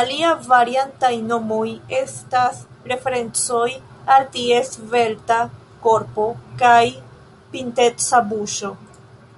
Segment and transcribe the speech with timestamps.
[0.00, 1.64] Alia variantaj nomoj
[2.00, 2.60] estas
[2.92, 3.66] referencoj
[4.18, 5.40] al ties svelta
[5.88, 6.28] korpo
[6.64, 6.80] kaj
[7.56, 8.72] pinteca buŝo.